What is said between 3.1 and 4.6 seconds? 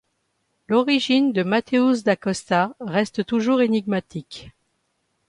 toujours énigmatique.